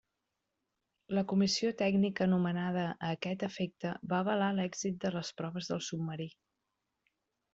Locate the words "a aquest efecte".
2.95-3.93